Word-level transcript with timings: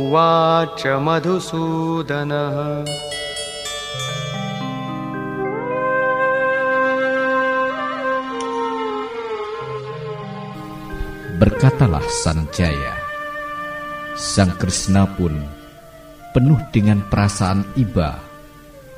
उवाच 0.02 0.82
मधुसूदनः 1.06 2.58
Berkatalah 11.44 12.06
Sanjaya, 12.24 12.96
Sang 14.16 14.54
Krishna 14.56 15.04
pun 15.18 15.44
penuh 16.34 16.58
dengan 16.74 17.06
perasaan 17.08 17.64
iba 17.78 18.18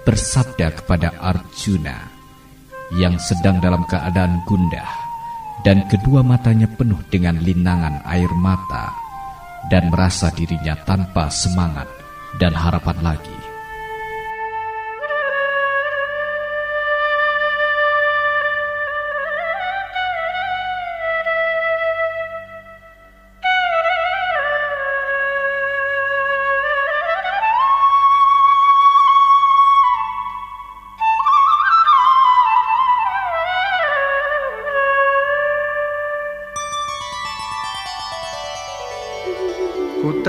bersabda 0.07 0.71
kepada 0.81 1.13
Arjuna 1.19 2.07
yang 2.95 3.19
sedang 3.19 3.59
dalam 3.59 3.83
keadaan 3.85 4.41
gundah 4.47 4.87
dan 5.67 5.83
kedua 5.91 6.23
matanya 6.23 6.69
penuh 6.71 6.99
dengan 7.11 7.35
linangan 7.43 8.01
air 8.07 8.31
mata 8.39 8.95
dan 9.67 9.91
merasa 9.91 10.31
dirinya 10.31 10.77
tanpa 10.85 11.27
semangat 11.27 11.89
dan 12.37 12.53
harapan 12.53 12.97
lagi. 13.01 13.44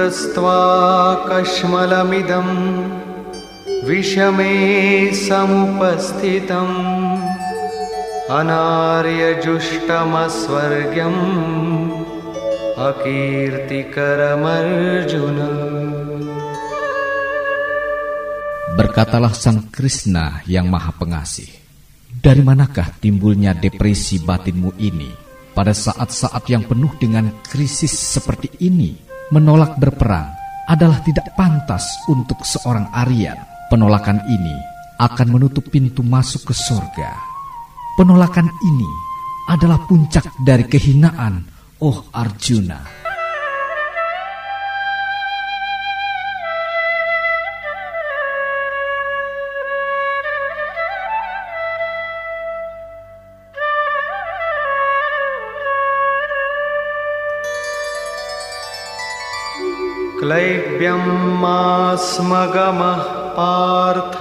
कुतस्त्वाकश्मलमिदं 0.06 2.50
विषमे 3.88 4.54
समुपस्थितम् 5.26 6.76
अनार्यजुष्टमस्वर्ग्यम् 8.40 11.22
अकीर्तिकरमर्जुन 12.90 15.40
Berkatalah 18.72 19.34
Sang 19.34 19.74
Krishna 19.74 20.46
yang 20.48 20.70
Maha 20.70 20.94
Pengasih, 20.94 21.50
dari 22.08 22.46
manakah 22.46 22.94
timbulnya 23.02 23.58
depresi 23.58 24.22
batinmu 24.22 24.78
ini 24.78 25.10
pada 25.58 25.74
saat-saat 25.74 26.46
yang 26.54 26.70
penuh 26.70 26.94
dengan 27.02 27.34
krisis 27.44 27.92
seperti 27.92 28.54
ini? 28.62 29.05
Menolak 29.35 29.75
berperang 29.79 30.31
adalah 30.71 31.03
tidak 31.03 31.35
pantas 31.35 31.83
untuk 32.07 32.43
seorang 32.47 32.87
Aryan. 32.95 33.39
Penolakan 33.67 34.23
ini 34.31 34.55
akan 35.03 35.27
menutup 35.35 35.67
pintu 35.67 36.07
masuk 36.07 36.51
ke 36.51 36.55
surga. 36.55 37.11
Penolakan 37.99 38.47
ini 38.47 38.91
adalah 39.51 39.83
puncak 39.87 40.31
dari 40.43 40.67
kehinaan, 40.67 41.43
oh 41.83 42.07
Arjuna. 42.15 42.96
क्लैब्यं 60.26 61.04
मास्मगमः 61.44 63.02
पार्थ 63.38 64.18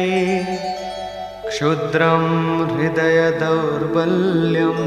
क्षुद्रं 1.50 2.24
हृदयदौर्बल्यं 2.72 4.80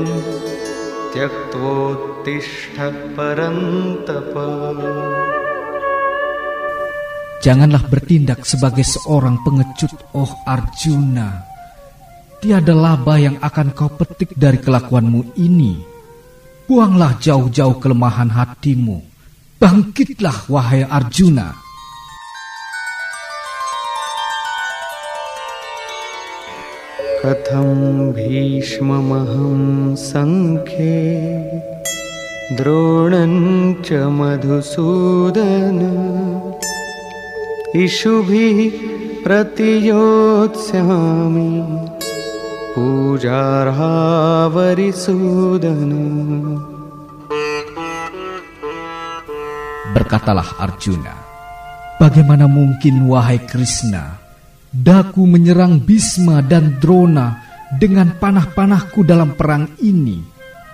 त्यक्त्वोत्तिष्ठ 1.14 2.78
परन्तप 3.18 4.36
Janganlah 7.44 7.84
bertindak 7.92 8.48
sebagai 8.48 8.88
seorang 8.88 9.36
pengecut, 9.44 9.92
oh 10.16 10.32
Arjuna. 10.48 11.44
Tiada 12.40 12.72
laba 12.72 13.20
yang 13.20 13.36
akan 13.44 13.76
kau 13.76 13.92
petik 13.92 14.32
dari 14.40 14.64
kelakuanmu 14.64 15.36
ini. 15.36 15.87
Buanglah 16.68 17.20
jauh-jauh 17.20 17.78
kelemahan 17.84 18.32
hatimu. 18.32 19.04
Bangkitlah 19.60 20.48
wahai 20.48 20.84
Arjuna. 20.88 21.64
Katham 27.24 28.12
भीष्ममहं 28.16 29.62
सङ्ख्ये 29.96 31.00
द्रोणं 32.58 33.36
च 33.86 33.88
मधुसूदन 34.18 35.80
इषुभिः 37.84 38.60
प्रतियोत्स्यामि 39.24 40.04
Berkatalah 49.89 50.63
Arjuna, 50.63 51.29
Bagaimana 51.99 52.47
mungkin 52.47 53.11
wahai 53.11 53.43
Krishna, 53.43 54.23
daku 54.71 55.27
menyerang 55.27 55.83
Bisma 55.83 56.39
dan 56.47 56.79
Drona 56.79 57.43
dengan 57.75 58.15
panah-panahku 58.15 59.03
dalam 59.03 59.35
perang 59.35 59.67
ini? 59.83 60.23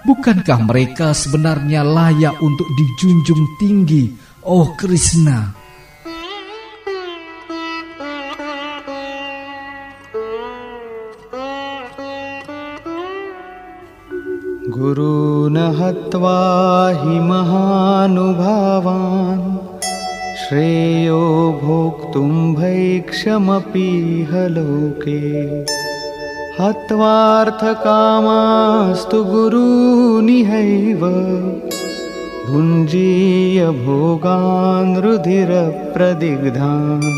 Bukankah 0.05 0.69
mereka 0.69 1.17
sebenarnya 1.17 1.81
layak 1.81 2.37
untuk 2.45 2.69
dijunjung 2.77 3.57
tinggi, 3.57 4.13
oh 4.45 4.77
Krishna? 4.77 5.64
गुरून् 14.79 15.57
हत्वा 15.57 16.91
हि 16.91 17.21
महानुभावान्। 17.21 19.59
श्रेयो 20.37 21.61
भोक्तुं 21.63 22.55
भैक्षमपीह 22.55 24.29
लोके 24.29 25.21
हत्वार्थकामास्तु 26.63 29.25
गुरूनिहैव। 29.25 31.01
भुञ्जीय 32.51 33.67
भोगान् 33.67 34.97
रुधिरप्रदिग्धान्। 34.97 37.15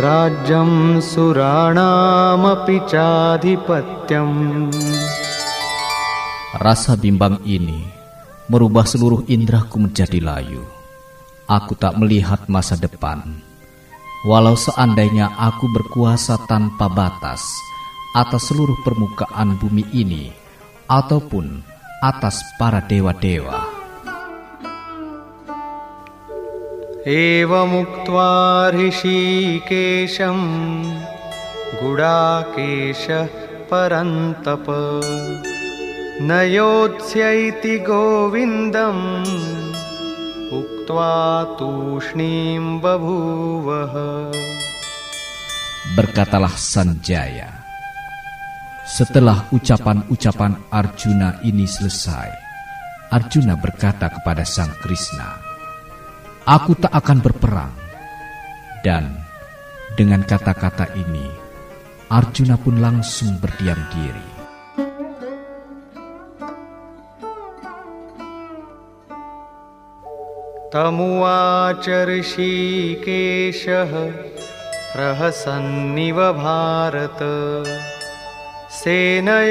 राज्यं 0.05 0.70
सुराणामपि 1.11 2.79
चाधिपत्यम् 2.93 4.38
Rasa 6.58 6.96
bimbang 6.96 7.44
ini 7.44 7.99
merubah 8.49 8.88
seluruh 8.88 9.29
indraku 9.29 9.76
menjadi 9.76 10.25
layu. 10.25 10.64
Aku 11.44 11.76
tak 11.76 12.00
melihat 12.00 12.49
masa 12.49 12.81
depan. 12.81 13.20
Walau 14.25 14.56
seandainya 14.56 15.29
aku 15.37 15.69
berkuasa 15.70 16.40
tanpa 16.49 16.88
batas 16.88 17.44
atas 18.17 18.49
seluruh 18.49 18.75
permukaan 18.82 19.61
bumi 19.61 19.85
ini 19.93 20.32
ataupun 20.88 21.61
atas 22.00 22.40
para 22.56 22.81
dewa-dewa. 22.81 23.71
एवमुक्त्वा 27.06 28.29
ऋषिकेशं 28.75 30.40
गुडाकेशः 31.82 33.26
परन्तप 33.70 34.67
न 36.29 36.40
योत्स्यैति 36.52 37.79
गोविन्दम् 37.88 39.05
उक्त्वा 40.61 41.12
तूष्णीं 41.58 42.80
बभूवः 42.85 43.95
Berkatalah 45.97 46.52
Sanjaya. 46.52 47.49
Setelah 48.85 49.49
ucapan-ucapan 49.50 50.68
Arjuna 50.68 51.40
ini 51.42 51.64
selesai, 51.64 52.28
Arjuna 53.09 53.57
berkata 53.57 54.12
kepada 54.12 54.45
Sang 54.45 54.68
Krishna, 54.85 55.41
Aku 56.49 56.73
tak 56.78 56.95
akan 56.95 57.18
berperang. 57.21 57.75
Dan 58.80 59.18
dengan 59.99 60.25
kata-kata 60.25 60.95
ini, 60.97 61.26
Arjuna 62.09 62.57
pun 62.57 62.80
langsung 62.80 63.37
berdiam 63.42 63.78
diri. 63.92 64.38
तमुवाच 70.73 71.87
ऋषिकेशः 72.09 73.92
प्रहसन्निव 74.92 76.18
भारत 76.40 77.21
सेनयोरुभयोर्मध्ये 78.78 79.49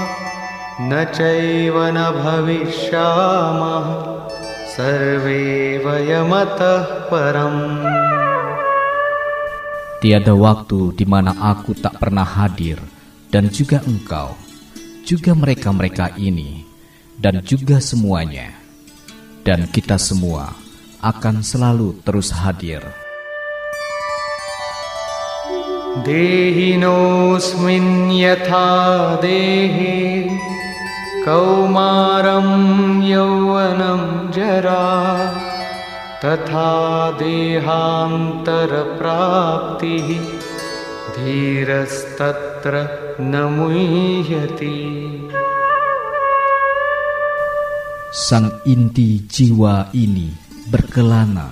न 0.90 1.04
चैव 1.16 1.78
न 1.96 2.04
भविष्यामः 2.20 3.88
सर्वे 4.76 5.42
वयमतः 5.86 6.94
परम् 7.10 8.17
Tiada 10.02 10.36
waktu 10.36 10.92
di 10.92 11.08
mana 11.08 11.32
aku 11.32 11.72
tak 11.78 11.96
pernah 11.96 12.26
hadir, 12.26 12.76
dan 13.32 13.48
juga 13.48 13.80
engkau, 13.88 14.36
juga 15.02 15.32
mereka-mereka 15.32 16.14
ini, 16.20 16.66
dan 17.16 17.40
juga 17.40 17.80
semuanya, 17.80 18.52
dan 19.42 19.64
kita 19.70 19.96
semua 19.96 20.52
akan 21.00 21.40
selalu 21.40 21.96
terus 22.04 22.28
hadir. 22.34 22.84
देहिनोऽस्मिन् 26.02 27.90
यथा 28.12 28.66
देहे 29.22 29.94
कौमारं 31.24 32.48
यौवनं 33.10 34.02
जरा 34.36 34.82
तथा 36.24 36.70
देहान्तरप्राप्तिः 37.20 37.68
धीरस्तत्र 41.16 42.74
न 43.20 43.32
मुह्यति 43.56 44.78
Sang 48.14 48.62
inti 48.62 49.26
jiwa 49.26 49.90
ini 49.90 50.30
berkelana 50.70 51.50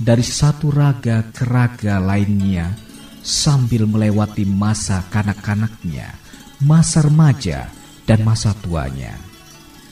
dari 0.00 0.24
satu 0.24 0.72
raga 0.72 1.20
ke 1.36 1.44
raga 1.44 2.00
lainnya 2.00 2.72
sambil 3.20 3.84
melewati 3.84 4.48
masa 4.48 5.04
kanak-kanaknya, 5.12 6.16
masa 6.64 7.04
remaja, 7.04 7.68
dan 8.08 8.24
masa 8.24 8.56
tuanya. 8.56 9.20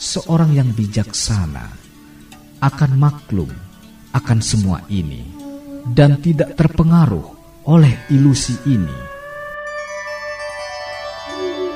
Seorang 0.01 0.57
yang 0.57 0.73
bijaksana 0.73 1.69
akan 2.65 2.93
maklum 2.97 3.53
akan 4.13 4.39
semua 4.41 4.85
ini 4.89 5.23
dan 5.91 6.19
tidak 6.19 6.59
terpengaruh 6.59 7.27
oleh 7.67 7.95
ilusi 8.11 8.55
ini. 8.67 9.07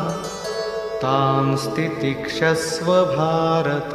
तां 1.02 1.48
स्थितिक्षस्व 1.64 2.88
भारत 3.18 3.94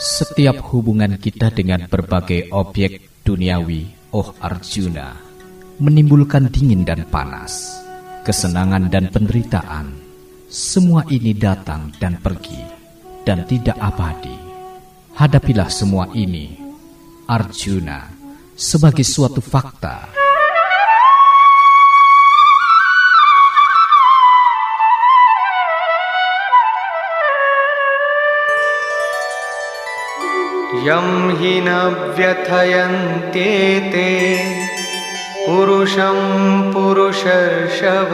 setiap 0.00 0.72
hubungan 0.72 1.20
kita 1.20 1.52
dengan 1.52 1.84
berbagai 1.84 2.48
objek 2.56 3.20
duniawi, 3.20 4.08
oh 4.16 4.32
Arjuna, 4.40 5.12
menimbulkan 5.76 6.48
dingin 6.48 6.88
dan 6.88 7.04
panas, 7.12 7.68
kesenangan 8.24 8.88
dan 8.88 9.12
penderitaan. 9.12 9.92
Semua 10.48 11.04
ini 11.12 11.36
datang 11.36 11.92
dan 12.00 12.16
pergi, 12.16 12.64
dan 13.28 13.44
tidak 13.44 13.76
abadi. 13.76 14.32
Hadapilah 15.20 15.68
semua 15.68 16.08
ini, 16.16 16.56
Arjuna, 17.28 18.08
sebagai 18.56 19.04
suatu 19.04 19.44
fakta. 19.44 20.19
यं 30.87 31.07
हि 31.39 31.53
न 31.65 31.69
व्यथयन्त्येते 32.17 34.09
पुरुषं 35.45 36.19
पुरुषर्षभ 36.73 38.13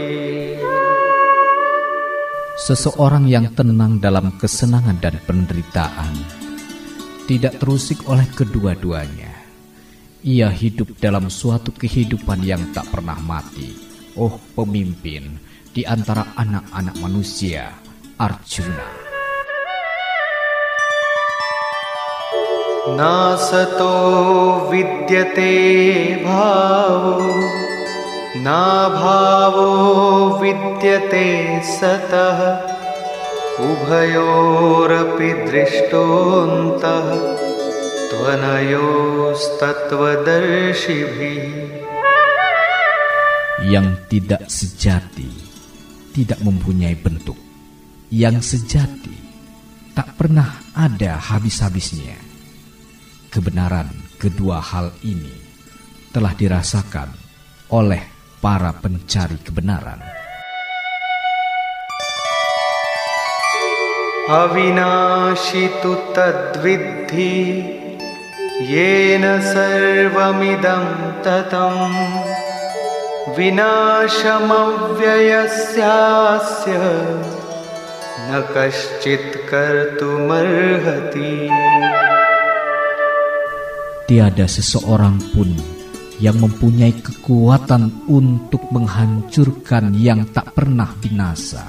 Seseorang 2.57 3.29
yang 3.31 3.53
tenang 3.53 4.01
dalam 4.01 4.33
kesenangan 4.36 4.97
dan 5.00 5.21
penderitaan 5.24 6.12
tidak 7.29 7.62
terusik 7.62 8.01
oleh 8.09 8.25
kedua-duanya. 8.33 9.30
Ia 10.27 10.50
hidup 10.51 10.97
dalam 11.00 11.29
suatu 11.31 11.71
kehidupan 11.71 12.43
yang 12.43 12.74
tak 12.74 12.89
pernah 12.89 13.15
mati. 13.21 13.71
Oh 14.17 14.41
pemimpin 14.57 15.38
di 15.71 15.86
antara 15.86 16.33
anak-anak 16.36 16.95
manusia, 16.97 17.69
Arjuna. 18.17 19.07
नासतो 22.88 23.91
विद्यते 24.71 25.51
भावो 26.24 27.17
नाभावो 28.45 29.67
विद्यते 30.41 31.25
सतः 31.71 32.39
उभयोरपि 33.67 35.33
दृष्टोऽन्तः 35.51 37.12
त्वनयोस्तत्त्वदर्शिभिः 37.40 37.40
Yang 43.67 43.88
tidak 44.12 44.43
sejati, 44.47 45.31
tidak 46.15 46.39
mempunyai 46.43 46.95
bentuk. 46.95 47.36
Yang 48.12 48.55
sejati, 48.55 49.17
tak 49.95 50.15
pernah 50.15 50.62
ada 50.75 51.19
habis-habisnya. 51.19 52.15
Kebenaran 53.27 53.89
kedua 54.17 54.63
hal 54.63 54.95
ini 55.03 55.36
telah 56.15 56.31
dirasakan 56.31 57.12
oleh 57.74 58.03
para 58.39 58.71
pencari 58.77 59.38
kebenaran. 59.43 60.17
अविनाशि 64.27 65.67
तु 65.83 65.91
तद्विद्धि 66.15 67.36
येन 68.62 69.24
सर्वमिदं 69.41 70.86
ततं 71.25 71.75
विनाशमव्ययस्यास्य 73.38 73.93
न 78.29 78.31
कश्चित् 78.53 79.33
कर्तुमर्हति 79.50 81.33
Tiada 84.07 84.47
seseorang 84.47 85.19
pun 85.36 85.51
yang 86.24 86.39
mempunyai 86.39 86.95
kekuatan 86.95 88.07
untuk 88.07 88.63
menghancurkan 88.71 89.91
yang 90.00 90.24
tak 90.31 90.55
pernah 90.55 90.88
binasa, 91.03 91.67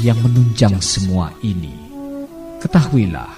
yang 0.00 0.16
menunjang 0.24 0.80
semua 0.80 1.28
ini. 1.44 1.76
Ketahuilah, 2.56 3.36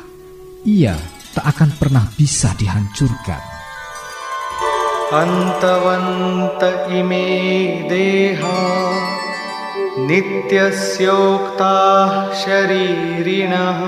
ia 0.62 0.94
tak 1.34 1.44
akan 1.54 1.70
pernah 1.78 2.04
bisa 2.16 2.52
dihancurkan. 2.58 3.54
अन्तवन्त 5.12 6.62
इमे 6.98 7.28
देहा 7.90 8.60
नित्यस्योक्ताः 10.08 11.52
शरीरिणः 12.42 13.80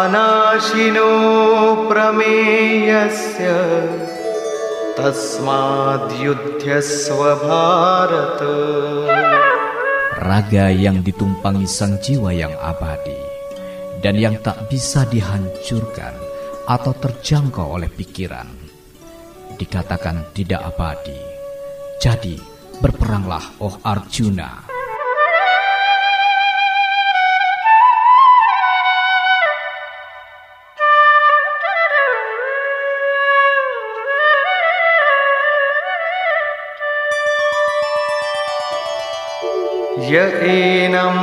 अनाशिनो 0.00 1.12
प्रमेयस्य 1.90 3.46
तस्माद्युध्यस्व 4.98 6.40
Bharat 7.46 8.40
Raga 10.20 10.66
yang 10.68 11.00
ditumpangi 11.06 11.64
sang 11.64 11.96
jiwa 12.02 12.30
yang 12.34 12.52
abadi 12.60 13.23
dan 14.04 14.16
yang 14.16 14.40
tak 14.40 14.68
bisa 14.72 15.04
dihancurkan 15.08 16.16
atau 16.64 16.92
terjangkau 16.96 17.76
oleh 17.76 17.90
pikiran. 17.92 18.48
Dikatakan 19.56 20.32
tidak 20.32 20.64
abadi. 20.72 21.20
Jadi, 22.00 22.40
berperanglah 22.80 23.60
oh 23.60 23.76
Arjuna. 23.84 24.70
य 40.10 40.18
एनं 40.52 41.18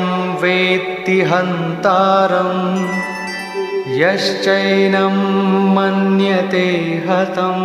वेत्ति 1.01 1.17
हन्तारं 1.29 2.57
यश्चैनं 3.99 5.15
मन्यते 5.75 6.67
हतम् 7.07 7.63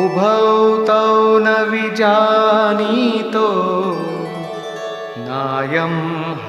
उभौ 0.00 0.42
तौ 0.88 1.06
न 1.44 1.54
विजानीतो 1.70 3.48
न 5.16 5.28
नायं 5.28 5.94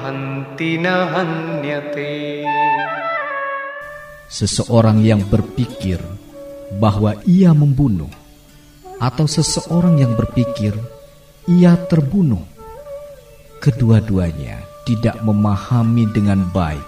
हन्ति 0.00 0.72
न 0.84 0.86
हन्यते 1.14 2.12
Seseorang 4.36 5.00
yang 5.00 5.22
berpikir 5.32 6.02
bahwa 6.82 7.14
ia 7.24 7.54
membunuh, 7.56 8.10
atau 9.00 9.24
seseorang 9.24 10.02
yang 10.02 10.12
berpikir 10.18 10.74
ia 11.46 11.78
terbunuh, 11.88 12.42
kedua-duanya 13.62 14.69
tidak 14.86 15.18
memahami 15.22 16.06
dengan 16.12 16.46
baik 16.50 16.86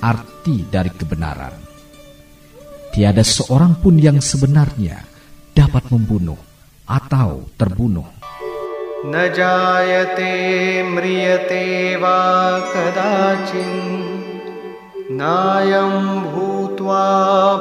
arti 0.00 0.66
dari 0.68 0.92
kebenaran. 0.92 1.54
Tiada 2.90 3.22
seorang 3.22 3.78
pun 3.78 3.96
yang 4.00 4.18
sebenarnya 4.18 5.04
dapat 5.54 5.88
membunuh 5.94 6.40
atau 6.88 7.46
terbunuh. 7.54 8.20
न 9.00 9.32
जायते 9.32 10.32
म्रियते 10.92 11.64
वा 12.00 12.18
कदाचिन् 12.72 13.78
नायं 15.20 15.94
भूत्वा 16.32 17.06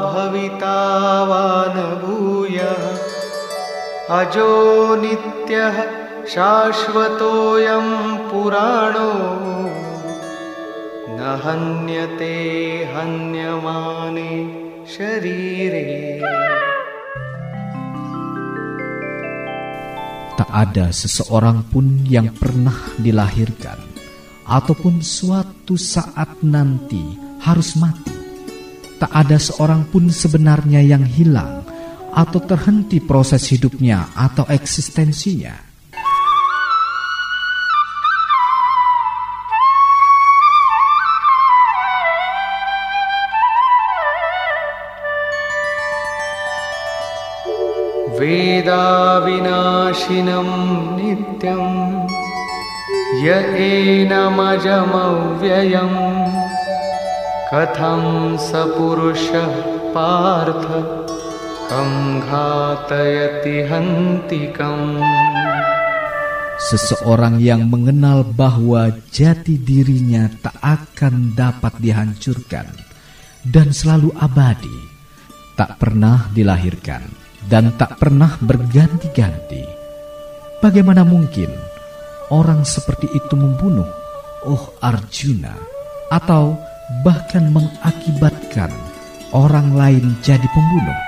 भविता 0.04 0.76
वा 1.30 1.46
न 1.76 1.86
भूयः 2.02 2.84
अजो 4.20 4.52
नित्यः 5.02 5.80
शाश्वतोऽयं 6.34 7.88
पुराणो 8.30 9.12
न 11.18 11.20
हन्यते 11.44 12.36
हन्यमाने 12.94 14.34
शरीरे 14.96 15.86
Tak 20.40 20.48
ada 20.56 20.88
seseorang 20.96 21.68
pun 21.68 22.08
yang 22.08 22.32
pernah 22.32 22.96
dilahirkan 22.96 23.76
ataupun 24.48 25.04
suatu 25.04 25.76
saat 25.76 26.40
nanti 26.48 27.04
harus 27.44 27.76
mati. 27.76 28.16
Tak 29.04 29.12
ada 29.12 29.36
seorang 29.36 29.92
pun 29.92 30.08
sebenarnya 30.08 30.80
yang 30.80 31.04
hilang 31.04 31.68
atau 32.16 32.40
terhenti 32.40 33.04
proses 33.04 33.52
hidupnya 33.52 34.16
atau 34.16 34.48
eksistensinya. 34.48 35.63
वेदाविनाशिनं 48.24 49.60
नित्यं 50.98 51.64
य 53.24 53.28
एनमजमव्ययं 53.68 54.74
कथं 57.52 58.04
स 58.48 58.50
पुरुषः 58.76 59.54
पार्थ 59.96 60.66
कं 61.72 61.92
घातयति 62.30 63.56
हन्तिकम् 63.72 64.88
Seseorang 66.60 67.40
yang 67.40 67.72
mengenal 67.72 68.28
bahwa 68.36 68.92
jati 69.16 69.56
dirinya 69.56 70.28
tak 70.44 70.60
akan 70.60 71.32
dapat 71.32 71.74
dihancurkan 71.80 72.68
dan 73.48 73.72
selalu 73.72 74.12
abadi, 74.20 74.78
tak 75.56 75.80
pernah 75.80 76.28
dilahirkan 76.36 77.23
dan 77.48 77.74
tak 77.80 77.98
pernah 77.98 78.36
berganti-ganti. 78.42 79.64
Bagaimana 80.60 81.08
mungkin 81.08 81.50
orang 82.30 82.68
seperti 82.68 83.08
itu 83.16 83.36
membunuh, 83.40 83.88
oh 84.44 84.76
Arjuna, 84.84 85.56
atau 86.12 86.58
bahkan 87.06 87.48
mengakibatkan 87.54 88.74
orang 89.32 89.72
lain 89.74 90.18
jadi 90.26 90.46
pembunuh? 90.52 91.00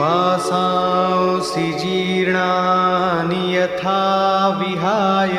वासांसि 0.00 1.66
जीर्णानि 1.80 3.42
यथा 3.54 4.04
विहाय 4.60 5.36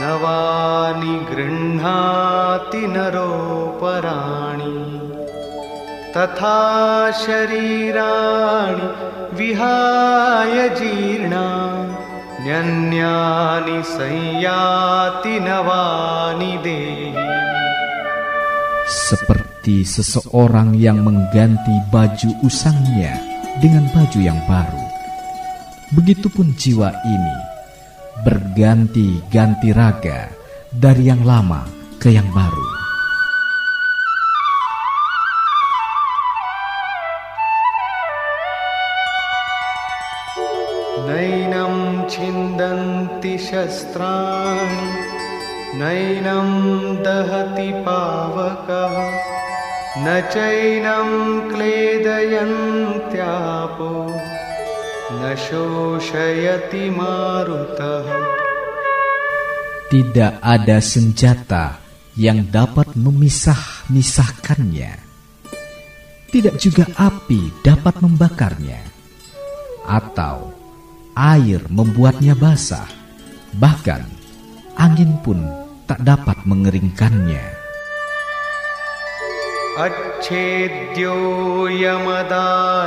नवानि 0.00 1.16
गृह्णाति 1.30 2.86
नरोपराणि 2.94 4.72
तथा 6.16 6.60
शरीराणि 7.24 8.88
विहाय 9.38 10.68
जीर्णा 10.78 11.46
न्यन्यानि 12.44 13.78
संयाति 13.96 15.34
नवानि 15.48 16.52
देहि 16.66 17.32
Seperti 18.84 19.80
seseorang 19.80 20.76
yang 20.76 21.00
mengganti 21.00 21.72
baju 21.88 22.30
usangnya 22.44 23.16
dengan 23.64 23.88
baju 23.96 24.20
yang 24.20 24.36
baru. 24.44 24.84
Begitupun 25.96 26.52
jiwa 26.52 26.92
ini 27.08 27.36
berganti-ganti 28.28 29.72
raga 29.72 30.28
dari 30.68 31.08
yang 31.08 31.24
lama 31.24 31.64
ke 31.96 32.12
yang 32.12 32.28
baru. 32.28 32.77
शस्त्राणि 43.88 44.86
नैनं 45.80 46.48
दहति 47.04 47.70
पावकः 47.86 48.94
न 50.04 50.06
चैनं 50.32 51.10
क्लेदयन्त्यापो 51.50 52.32
न 55.20 55.22
शोषयति 55.44 56.84
मारुतः 56.98 58.08
Tidak 59.94 60.34
ada 60.42 60.82
senjata 60.82 61.78
yang 62.18 62.50
dapat 62.50 62.98
memisah-misahkannya. 62.98 64.92
Tidak 66.34 66.56
juga 66.58 66.90
api 66.98 67.62
dapat 67.62 68.02
membakarnya, 68.02 68.82
atau 69.86 70.50
air 71.14 71.62
membuatnya 71.70 72.34
basah. 72.34 72.97
Bahkan 73.58 74.02
angin 74.76 75.12
pun 75.22 75.38
tak 75.86 76.02
dapat 76.02 76.36
mengeringkannya. 76.46 77.64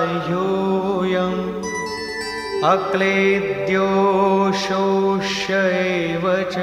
अच्छेद्योऽयमदाह्योऽयम् 0.07 1.41
अक्लेद्यो 2.73 3.89
शोष्य 4.63 5.53
एव 5.79 6.25
च 6.53 6.55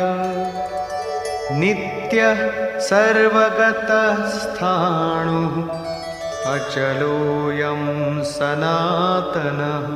नित्यः 1.61 2.41
सर्वगतः 2.89 4.17
स्थाणुः 4.39 5.55
अचलोऽयं 6.55 7.83
सनातनः 8.35 9.87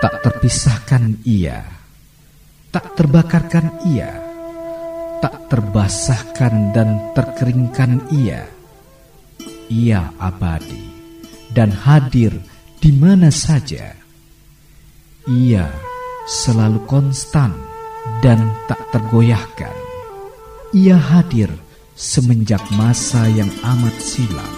Tak 0.00 0.14
terpisahkan 0.24 1.20
ia, 1.28 1.60
tak 2.75 2.91
terbakarkan 2.99 3.87
ia, 3.87 4.11
tak 5.23 5.47
terbasahkan 5.47 6.75
dan 6.75 6.99
terkeringkan 7.15 8.03
ia. 8.11 8.43
Ia 9.71 10.11
abadi 10.19 10.83
dan 11.55 11.71
hadir 11.71 12.35
di 12.83 12.91
mana 12.91 13.31
saja. 13.31 13.95
Ia 15.23 15.71
selalu 16.27 16.83
konstan 16.83 17.55
dan 18.19 18.51
tak 18.67 18.83
tergoyahkan. 18.91 19.71
Ia 20.75 20.99
hadir 20.99 21.55
semenjak 21.95 22.61
masa 22.75 23.23
yang 23.31 23.47
amat 23.63 23.95
silam 24.03 24.53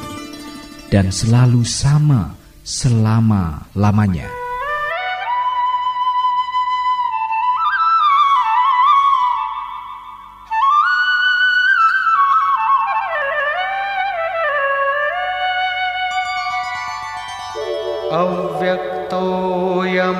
dan 0.89 1.13
selalu 1.13 1.61
sama 1.61 2.33
selama-lamanya. 2.65 4.46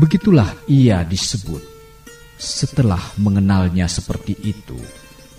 Begitulah 0.00 0.48
ia 0.64 1.04
disebut. 1.04 1.60
Setelah 2.38 3.00
mengenalnya 3.16 3.86
seperti 3.86 4.34
itu, 4.42 4.76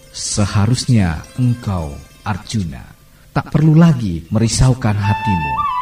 seharusnya 0.09 1.21
engkau, 1.37 1.93
Arjuna, 2.23 2.81
tak 3.35 3.51
perlu 3.51 3.75
lagi 3.75 4.25
merisaukan 4.31 4.95
hatimu. 4.95 5.75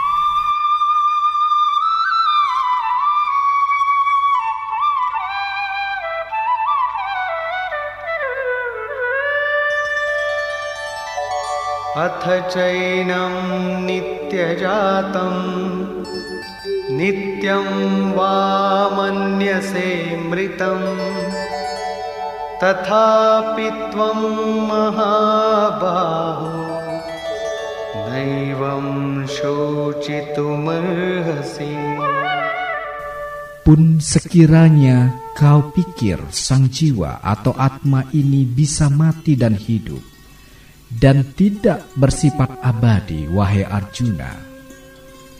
अथ 12.03 12.23
चैनं 12.53 13.35
नित्यजातं 13.85 15.35
नित्यं 16.97 17.67
वा 18.17 18.33
मन्यसे 18.97 19.89
मृतं 20.29 20.81
तथापि 22.63 23.69
त्वं 23.91 24.19
महाबाहो 24.69 26.51
नैवं 28.09 28.87
शोचितुमर्हसि 29.35 30.53
Pun 33.63 34.03
sekiranya 34.03 35.15
kau 35.39 35.71
pikir 35.71 36.19
sang 36.35 36.67
jiwa 36.67 37.23
atau 37.23 37.55
atma 37.55 38.03
ini 38.11 38.43
bisa 38.43 38.91
mati 38.91 39.39
dan 39.39 39.55
hidup, 39.55 40.03
dan 40.91 41.23
tidak 41.31 41.87
bersifat 41.95 42.59
abadi, 42.59 43.23
wahai 43.31 43.63
Arjuna. 43.63 44.46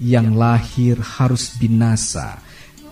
yang 0.00 0.36
lahir 0.36 0.96
harus 1.00 1.56
binasa 1.56 2.40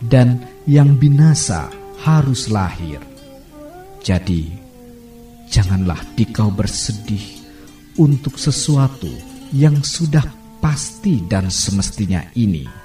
dan 0.00 0.44
yang 0.64 0.96
binasa 0.96 1.68
harus 2.04 2.48
lahir. 2.52 3.00
Jadi, 4.04 4.52
janganlah 5.48 6.00
dikau 6.12 6.52
bersedih 6.52 7.40
untuk 7.96 8.36
sesuatu 8.36 9.08
yang 9.54 9.80
sudah 9.80 10.24
pasti 10.60 11.24
dan 11.24 11.48
semestinya 11.48 12.20
ini. 12.36 12.83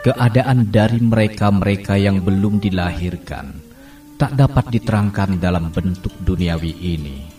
Keadaan 0.01 0.73
dari 0.73 0.97
mereka-mereka 0.97 2.01
yang 2.01 2.25
belum 2.25 2.57
dilahirkan 2.57 3.53
tak 4.17 4.33
dapat 4.33 4.73
diterangkan 4.73 5.37
dalam 5.37 5.69
bentuk 5.69 6.17
duniawi 6.25 6.73
ini. 6.73 7.34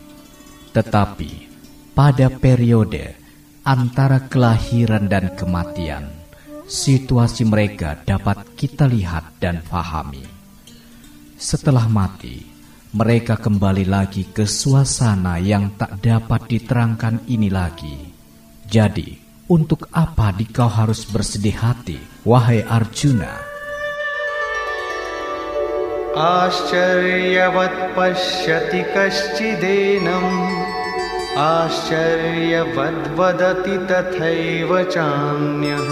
Tetapi 0.77 1.33
pada 1.97 2.29
periode 2.29 3.17
antara 3.65 4.29
kelahiran 4.29 5.09
dan 5.09 5.33
kematian, 5.33 6.05
situasi 6.69 7.49
mereka 7.49 7.97
dapat 8.05 8.45
kita 8.53 8.85
lihat 8.85 9.41
dan 9.41 9.65
fahami. 9.65 10.21
Setelah 11.41 11.89
mati, 11.89 12.45
mereka 12.93 13.41
kembali 13.41 13.89
lagi 13.89 14.29
ke 14.29 14.45
suasana 14.45 15.41
yang 15.41 15.81
tak 15.81 15.97
dapat 16.05 16.45
diterangkan 16.45 17.25
ini 17.25 17.49
lagi. 17.49 18.13
Jadi, 18.69 19.17
untuk 19.49 19.89
apa 19.97 20.29
dikau 20.37 20.69
harus 20.69 21.09
bersedih 21.09 21.57
hati, 21.57 21.97
wahai 22.29 22.61
Arjuna? 22.61 23.56
आश्चर्यवत् 26.22 27.84
पश्यति 27.98 28.82
कश्चिदेनम् 28.96 30.34
आश्चर्यवद्वदति 31.42 33.76
तथैव 33.92 34.72
चान्यः 34.94 35.86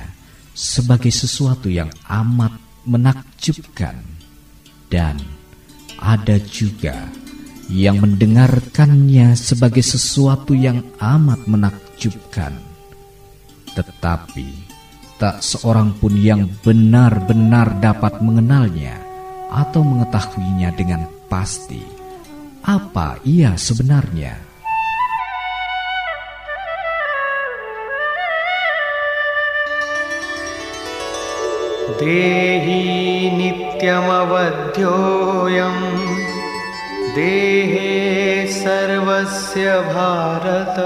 sebagai 0.51 1.15
sesuatu 1.15 1.71
yang 1.71 1.87
amat 2.11 2.59
menakjubkan. 2.83 3.95
Dan 4.91 5.23
ada 6.03 6.37
juga 6.43 7.07
yang 7.71 8.03
mendengarkannya 8.03 9.39
sebagai 9.39 9.87
sesuatu 9.87 10.53
yang 10.53 10.83
amat 10.99 11.47
menakjubkan. 11.47 12.59
Tetapi 13.73 14.49
tak 15.17 15.41
seorang 15.41 15.95
pun 15.97 16.19
yang 16.19 16.51
benar-benar 16.61 17.79
dapat 17.79 18.19
mengenalnya 18.19 18.99
atau 19.49 19.87
mengetahuinya 19.87 20.75
dengan 20.75 21.07
pasti 21.31 21.81
apa 22.65 23.21
ia 23.25 23.57
sebenarnya. 23.57 24.44
देही 32.00 32.84
नित्यमवध्योऽयं 33.38 34.78
देहे 37.16 37.94
सर्वस्य 38.54 39.66
भारत 39.94 40.78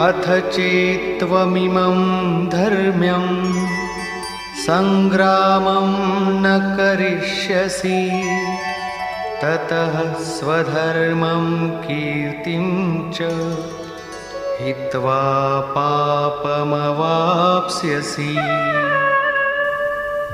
अथ 0.00 0.26
चेत्त्वमिमं 0.56 1.98
धर्म्यं 2.52 3.24
सङ्ग्रामं 4.66 5.90
न 6.44 6.46
करिष्यसि 6.76 8.00
ततः 9.42 9.94
स्वधर्मं 10.30 11.44
कीर्तिं 11.84 12.66
च 13.16 13.28
हित्वा 14.60 15.20
पापमवाप्स्यसि 15.76 16.70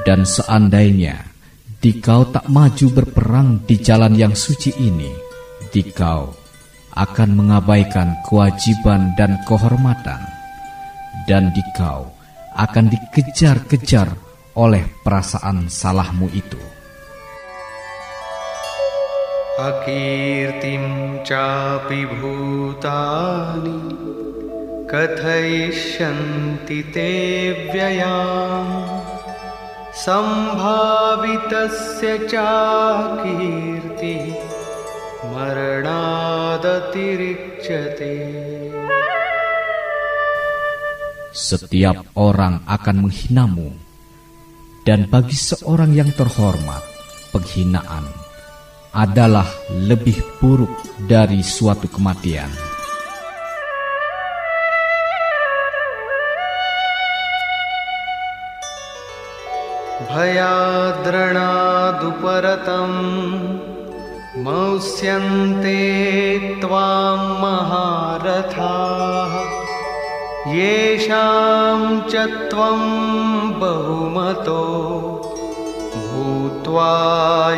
Dan 0.05 0.25
seandainya 0.25 1.31
dikau 1.81 2.29
tak 2.29 2.49
maju 2.49 2.87
berperang 2.93 3.65
di 3.65 3.77
jalan 3.81 4.13
yang 4.17 4.33
suci 4.33 4.73
ini, 4.81 5.09
dikau 5.73 6.33
akan 6.93 7.29
mengabaikan 7.37 8.21
kewajiban 8.25 9.13
dan 9.17 9.41
kehormatan, 9.45 10.21
dan 11.25 11.53
dikau 11.53 12.09
akan 12.57 12.85
dikejar-kejar 12.91 14.13
oleh 14.57 14.83
perasaan 15.05 15.71
salahmu 15.71 16.27
itu. 16.33 16.59
अकीर्तिं 19.61 20.85
चापि 21.27 22.01
भूतानि 22.11 23.77
कथयिष्यन्ति 24.91 26.81
ते 26.93 27.11
व्ययाम् 27.73 29.04
सम्भावितस्य 30.05 32.07
चाकीर्ति 32.31 34.15
मरणादतिरिच्यते 35.33 36.81
Setiap 41.31 42.11
orang 42.19 42.59
akan 42.67 43.07
menghinamu, 43.07 43.71
dan 44.83 45.07
bagi 45.07 45.39
seorang 45.39 45.95
yang 45.95 46.11
terhormat, 46.11 46.83
penghinaan 47.31 48.03
adalah 48.91 49.47
lebih 49.71 50.19
buruk 50.43 50.75
dari 51.07 51.39
suatu 51.39 51.87
kematian. 51.87 52.51
भयाद्रणादुपरतं 60.09 61.71
मौस्यन्ते 64.45 65.81
त्वां 66.61 67.19
महारथाः 67.43 69.33
येषां 70.57 71.79
च 72.11 72.13
त्वं 72.51 72.81
बहुमतो 73.61 74.63
भूत्वा 75.95 76.93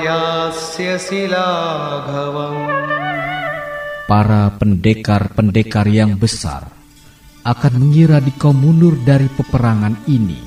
यास्यसि 0.07 1.23
लाघवम् 1.33 2.61
Para 4.03 4.51
pendekar-pendekar 4.59 5.87
yang 5.87 6.19
besar 6.19 6.67
akan 7.47 7.73
mengira 7.79 8.19
dikau 8.19 8.51
mundur 8.51 8.99
dari 8.99 9.31
peperangan 9.31 9.95
ini 10.11 10.46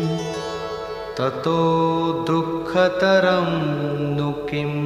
ततो 1.18 1.60
दुःखतरं 2.28 3.48
नु 4.16 4.28
किम् 4.48 4.78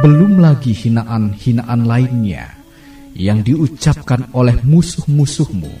Belum 0.00 0.38
lagi 0.38 0.70
hinaan-hinaan 0.70 1.82
lainnya 1.82 2.54
yang 3.12 3.42
diucapkan 3.42 4.30
oleh 4.32 4.54
musuh-musuhmu. 4.62 5.72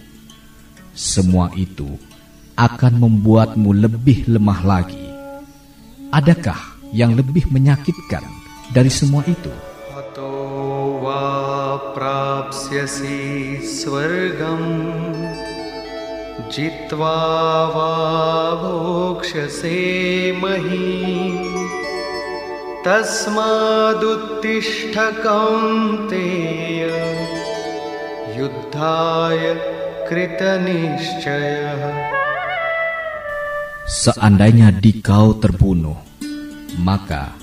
Semua 0.92 1.46
itu 1.54 1.94
akan 2.58 2.92
membuatmu 3.00 3.70
lebih 3.70 4.26
lemah 4.26 4.60
lagi. 4.66 5.06
Adakah 6.10 6.58
yang 6.90 7.14
lebih 7.14 7.48
menyakitkan 7.54 8.26
dari 8.74 8.90
semua 8.90 9.22
itu? 9.24 9.54
हतो 9.94 10.32
वा 11.04 11.22
प्राप्स्यसि 11.94 13.18
स्वर्गम् 13.78 15.13
जित्वा 16.54 17.18
वा 17.74 17.92
भोक्ष्यसे 18.62 19.80
महीम् 20.42 21.58
तस्मादुत्तिष्ठ 22.86 24.94
कौन्तेय 25.24 26.82
युद्धाय 28.38 29.42
कृतनिश्चयः 30.08 31.84
Seandainya 33.90 34.70
dikau 34.70 35.42
terbunuh, 35.42 35.98
maka 36.78 37.34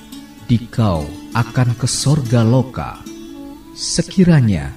dikau 0.48 1.04
akan 1.36 1.76
ke 1.76 1.84
sorga 1.84 2.40
loka. 2.42 3.04
Sekiranya 3.76 4.72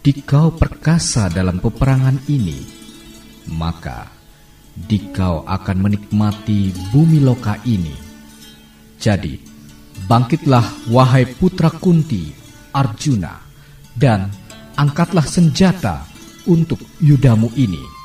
dikau 0.00 0.56
perkasa 0.56 1.28
dalam 1.28 1.60
peperangan 1.60 2.24
ini, 2.24 2.73
maka 3.50 4.08
dikau 4.74 5.44
akan 5.44 5.76
menikmati 5.80 6.72
bumi 6.94 7.20
loka 7.20 7.58
ini. 7.66 7.94
Jadi, 9.00 9.40
bangkitlah 10.06 10.92
wahai 10.92 11.24
putra 11.24 11.72
Kunti, 11.72 12.32
Arjuna, 12.72 13.40
dan 13.96 14.28
angkatlah 14.76 15.24
senjata 15.24 16.04
untuk 16.46 16.80
yudamu 17.00 17.48
ini. 17.56 18.00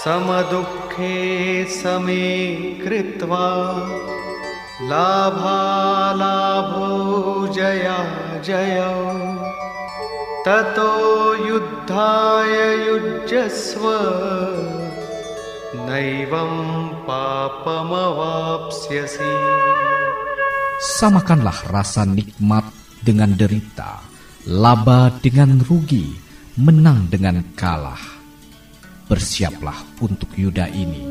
समदुःखे 0.00 1.16
समे 1.68 2.28
कृत्वा 2.82 3.48
लाभालाभो 4.90 6.86
जया 7.56 7.98
जयौ 8.46 8.96
ततो 10.46 10.92
युद्धाय 11.46 12.54
युज्यस्व 12.86 13.84
नैवं 15.88 16.54
पापमवाप्स्यसि 17.06 18.00
Samakanlah 20.80 21.68
rasa 21.68 22.08
nikmat 22.08 22.64
dengan 23.04 23.36
derita, 23.36 24.00
laba 24.48 25.12
dengan 25.20 25.60
rugi, 25.60 26.08
menang 26.56 27.04
dengan 27.12 27.44
kalah. 27.52 28.00
Bersiaplah 29.04 30.00
untuk 30.00 30.32
Yuda 30.40 30.72
ini. 30.72 31.04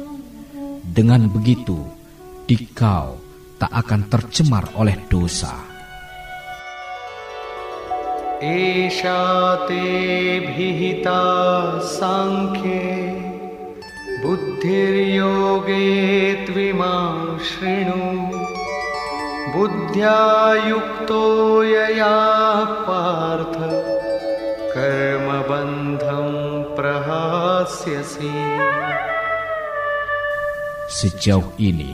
Dengan 0.82 1.30
begitu, 1.30 1.86
dikau 2.50 3.22
tak 3.62 3.70
akan 3.70 4.10
tercemar 4.10 4.74
oleh 4.74 4.98
dosa. 5.06 5.63
एषा 8.50 9.22
ते 9.70 9.86
भिहिता 10.48 11.22
साङ्ख्ये 11.96 12.84
बुद्धिर्योगे 14.24 15.88
त्विमां 16.46 17.16
शृणु 17.50 18.04
बुद्ध्या 19.54 20.18
युक्तो 20.70 21.24
यया 21.64 22.18
पार्थ 22.88 23.58
कर्मबन्धं 24.76 26.30
प्रहास्यसि 26.76 28.36
Sejauh 30.90 31.54
ini, 31.62 31.94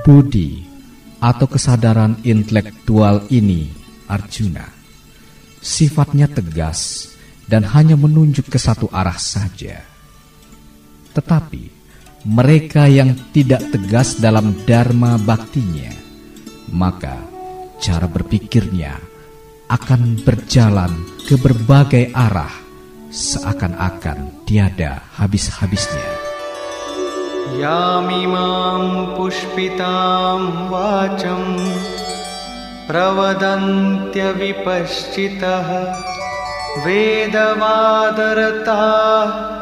Budi 0.06 0.62
atau 1.18 1.50
kesadaran 1.50 2.22
intelektual 2.22 3.26
ini, 3.26 3.66
Arjuna, 4.06 4.70
sifatnya 5.58 6.30
tegas 6.30 7.09
dan 7.50 7.62
hanya 7.62 7.94
menunjuk 7.94 8.50
ke 8.50 8.58
satu 8.58 8.90
arah 8.90 9.16
saja. 9.16 9.86
Tetapi 11.14 11.62
mereka 12.26 12.90
yang 12.90 13.14
tidak 13.30 13.70
tegas 13.70 14.18
dalam 14.18 14.50
dharma 14.66 15.14
baktinya, 15.16 15.94
maka 16.74 17.22
cara 17.78 18.10
berpikirnya 18.10 18.98
akan 19.70 20.26
berjalan 20.26 20.90
ke 21.26 21.38
berbagai 21.38 22.10
arah 22.14 22.52
seakan-akan 23.10 24.46
tiada 24.46 25.02
habis-habisnya. 25.16 26.26
यामिमां 27.62 28.82
पुष्पितां 29.16 30.40
वाचं 30.70 31.42
प्रवदन्त्यविपश्चितः 32.88 35.68
वेदवादरताः 36.79 37.31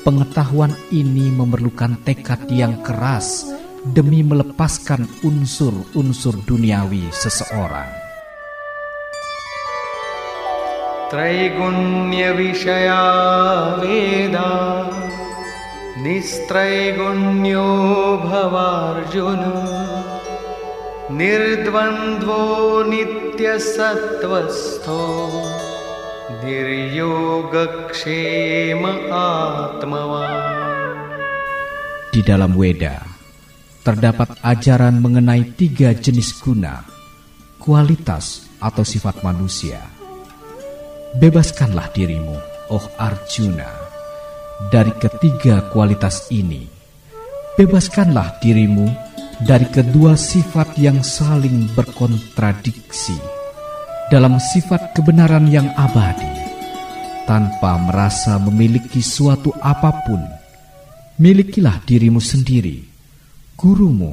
pengetahuan 0.00 0.72
ini 0.92 1.28
memerlukan 1.32 2.00
tekad 2.04 2.48
yang 2.52 2.80
keras 2.84 3.48
demi 3.85 4.21
melepaskan 4.21 5.09
unsur-unsur 5.25 6.37
duniawi 6.45 7.09
seseorang. 7.09 8.01
Traigunya 11.11 12.31
Vishaya 12.31 13.03
Veda 13.83 14.87
Nistraigunyo 15.99 17.67
Bhavarjuna 18.23 19.59
Nirdvandvo 21.11 22.87
Nitya 22.87 23.59
Sattvasto 23.59 25.27
Niryoga 26.39 27.91
atmava 29.11 30.31
Di 32.15 32.23
dalam 32.23 32.55
Weda, 32.55 33.10
terdapat 33.81 34.37
ajaran 34.45 35.01
mengenai 35.01 35.57
tiga 35.57 35.93
jenis 35.97 36.37
guna, 36.37 36.85
kualitas 37.57 38.45
atau 38.61 38.85
sifat 38.85 39.25
manusia. 39.25 39.81
Bebaskanlah 41.17 41.89
dirimu, 41.91 42.37
oh 42.69 42.85
Arjuna, 43.01 43.67
dari 44.69 44.93
ketiga 45.01 45.65
kualitas 45.73 46.29
ini. 46.29 46.69
Bebaskanlah 47.57 48.39
dirimu 48.39 48.87
dari 49.43 49.65
kedua 49.67 50.13
sifat 50.13 50.77
yang 50.77 51.01
saling 51.01 51.73
berkontradiksi 51.73 53.17
dalam 54.13 54.37
sifat 54.37 54.93
kebenaran 54.93 55.49
yang 55.49 55.67
abadi, 55.73 56.31
tanpa 57.25 57.79
merasa 57.81 58.37
memiliki 58.37 58.99
suatu 58.99 59.51
apa 59.63 60.03
pun 60.05 60.21
milikilah 61.15 61.79
dirimu 61.87 62.19
sendiri, 62.19 62.90
gurumu. 63.63 64.11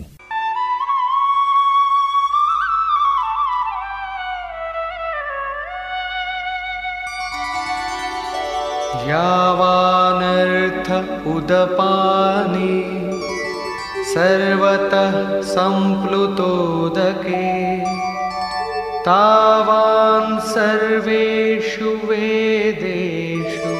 यावानर्थ 9.08 10.88
उदपाने 11.34 12.74
सर्वतः 14.12 15.16
सम्प्लुतोदके 15.54 17.44
तावान् 19.08 20.38
सर्वेषु 20.52 21.90
वेदेषु 22.08 23.74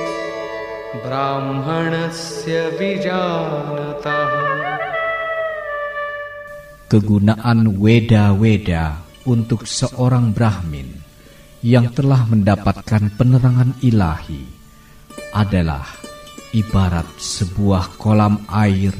ब्राह्मणस्य 1.07 2.61
विजानतः 2.81 4.48
Kegunaan 6.89 7.77
weda-weda 7.77 9.05
untuk 9.29 9.69
seorang 9.69 10.33
Brahmin 10.33 10.89
yang 11.61 11.93
telah 11.93 12.25
mendapatkan 12.25 13.13
penerangan 13.13 13.77
ilahi 13.85 14.41
adalah 15.37 15.85
ibarat 16.57 17.05
sebuah 17.21 18.01
kolam 18.01 18.41
air 18.49 18.97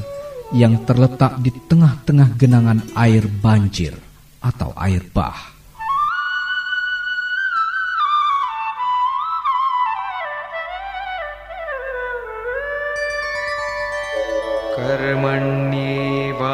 yang 0.53 0.85
terletak 0.85 1.41
di 1.41 1.49
tengah-tengah 1.49 2.37
genangan 2.37 2.85
air 2.93 3.25
banjir 3.25 3.97
atau 4.37 4.69
air 4.77 5.01
bah. 5.09 5.57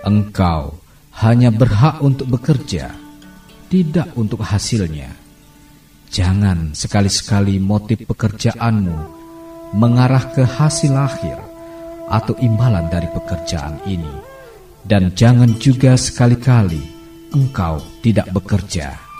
Engkau 0.00 0.80
hanya 1.20 1.52
berhak 1.52 2.00
untuk 2.00 2.32
bekerja, 2.32 2.96
tidak 3.68 4.08
untuk 4.16 4.40
hasilnya. 4.40 5.12
Jangan 6.08 6.72
sekali-sekali 6.72 7.60
motif 7.60 8.08
pekerjaanmu 8.08 9.20
mengarah 9.70 10.24
ke 10.34 10.42
hasil 10.42 10.94
akhir 10.96 11.38
atau 12.10 12.34
imbalan 12.42 12.90
dari 12.90 13.06
pekerjaan 13.14 13.78
ini, 13.86 14.10
dan 14.82 15.14
jangan 15.14 15.54
juga 15.62 15.94
sekali-kali 15.94 16.82
engkau 17.34 17.78
tidak 18.02 18.26
bekerja. 18.34 19.10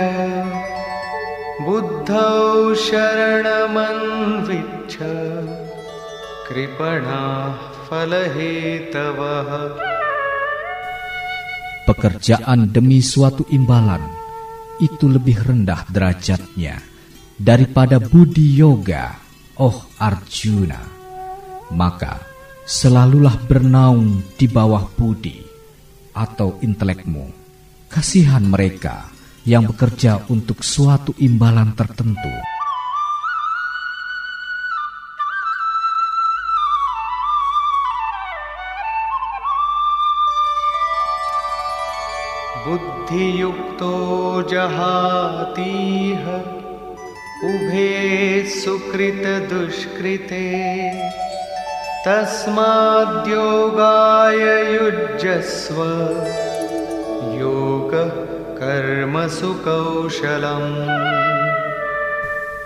बुद्धौ 1.67 2.39
शरणमन्विच्छ 2.85 4.95
कृपणाः 6.49 7.59
फलहेतवः 7.59 7.68
Pekerjaan 11.90 12.70
demi 12.70 13.02
suatu 13.02 13.50
imbalan 13.50 14.06
itu 14.78 15.10
lebih 15.10 15.42
rendah 15.42 15.90
derajatnya 15.90 16.78
daripada 17.34 17.98
budi 17.98 18.62
yoga, 18.62 19.18
oh 19.58 19.90
Arjuna. 19.98 20.78
Maka 21.74 22.22
selalulah 22.62 23.34
bernaung 23.50 24.22
di 24.38 24.46
bawah 24.46 24.86
budi 24.94 25.42
atau 26.14 26.62
intelekmu. 26.62 27.26
Kasihan 27.90 28.46
mereka 28.46 29.10
yang 29.50 29.66
bekerja 29.66 30.30
untuk 30.30 30.62
suatu 30.62 31.18
imbalan 31.18 31.74
tertentu. 31.74 32.59
बुद्धियुक्तो 43.09 43.97
जहातीह 44.51 46.25
उभे 47.49 47.93
सुकृतदुष्कृते 48.61 50.49
तस्माद्योगाय 52.07 53.23
युज्यस्व 54.77 55.79
योगः 57.41 58.11
कर्मसु 58.61 59.53
कौशलम् 59.67 60.73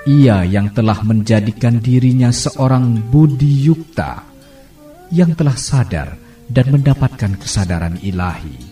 Ia 0.08 0.40
yang 0.40 0.72
telah 0.72 1.04
menjadikan 1.04 1.84
dirinya 1.84 2.32
seorang 2.32 3.12
budi 3.12 3.68
yukta, 3.68 4.24
yang 5.12 5.36
telah 5.36 5.52
sadar 5.52 6.16
dan 6.48 6.72
mendapatkan 6.72 7.36
kesadaran 7.36 8.00
ilahi, 8.00 8.71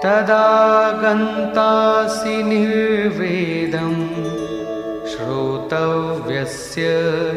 तदा 0.03 0.47
गन्तासि 1.01 2.37
निर्वेदं 2.49 3.95
श्रोतव्यस्य 5.11 6.83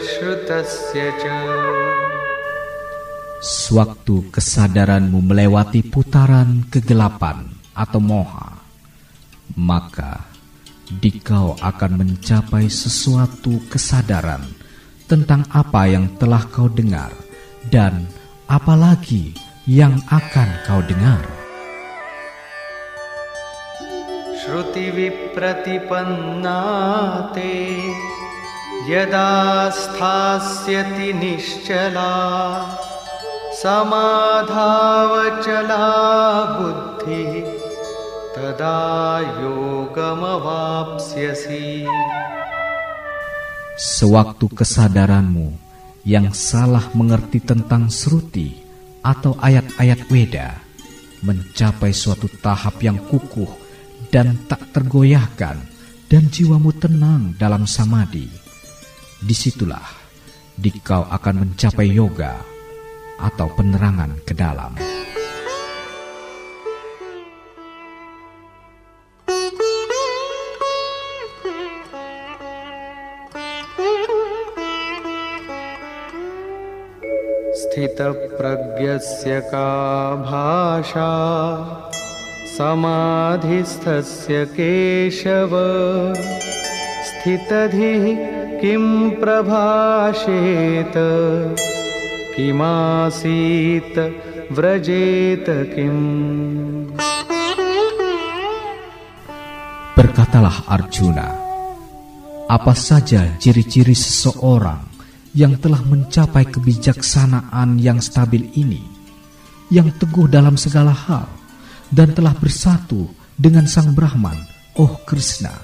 श्रुतस्य 0.08 1.12
च 1.22 2.07
Sewaktu 3.44 4.32
kesadaranmu 4.32 5.20
melewati 5.20 5.84
putaran 5.84 6.64
kegelapan 6.72 7.44
atau 7.76 8.00
moha, 8.00 8.56
maka 9.52 10.24
dikau 10.88 11.52
akan 11.60 11.92
mencapai 12.00 12.72
sesuatu 12.72 13.60
kesadaran 13.68 14.48
tentang 15.04 15.44
apa 15.52 15.92
yang 15.92 16.08
telah 16.16 16.40
kau 16.48 16.72
dengar 16.72 17.12
dan 17.68 18.08
apalagi 18.48 19.36
yang 19.68 20.00
akan 20.08 20.48
kau 20.64 20.80
dengar. 20.84 21.44
श्रुतिविप्रतिपन्ना 24.44 26.60
ते 27.34 27.52
यदा 28.88 29.30
स्थास्यति 29.80 31.10
निश्चला 31.20 32.10
समाधावचला 33.62 34.96
बुद्धिः 36.56 37.32
तदा 38.34 38.80
योगमवाप्स्यसि 39.44 40.84
Sewaktu 43.74 44.46
kesadaranmu 44.54 45.50
yang 46.06 46.30
salah 46.30 46.94
mengerti 46.94 47.42
tentang 47.42 47.90
seruti 47.90 48.54
atau 49.02 49.34
ayat-ayat 49.42 50.06
Weda 50.14 50.62
mencapai 51.26 51.90
suatu 51.90 52.30
tahap 52.38 52.78
yang 52.86 53.02
kukuh 53.02 53.50
dan 54.14 54.38
tak 54.46 54.70
tergoyahkan 54.70 55.58
dan 56.06 56.22
jiwamu 56.30 56.70
tenang 56.78 57.34
dalam 57.34 57.66
samadi. 57.66 58.30
Disitulah 59.18 59.90
dikau 60.54 61.10
akan 61.10 61.34
mencapai 61.42 61.90
yoga 61.90 62.54
atau 63.20 63.48
penerangan 63.54 64.18
ke 64.26 64.34
dalam. 64.36 64.74
स्थितप्रज्ञस्य 77.74 79.40
का 79.50 79.70
भाषा 80.26 81.10
समाधिस्थस्य 82.56 84.44
केशव 84.56 85.52
स्थितधिः 87.08 88.04
किं 88.60 88.84
प्रभाषेत 89.20 90.96
किमासीत् 92.36 93.98
व्रजेत 94.56 95.48
किम् 95.74 96.02
Berkatalah 99.94 100.66
Arjuna, 100.66 101.28
apa 102.50 102.74
saja 102.74 103.38
ciri-ciri 103.38 103.94
seseorang 103.94 104.82
yang 105.38 105.54
telah 105.62 105.78
mencapai 105.86 106.50
kebijaksanaan 106.50 107.78
yang 107.78 108.02
stabil 108.02 108.50
ini, 108.58 108.82
yang 109.70 109.94
teguh 109.94 110.26
dalam 110.26 110.58
segala 110.58 110.90
hal, 110.90 111.30
dan 111.94 112.10
telah 112.10 112.34
bersatu 112.34 113.06
dengan 113.38 113.70
Sang 113.70 113.94
Brahman, 113.94 114.34
oh 114.82 114.98
Krishna. 115.06 115.54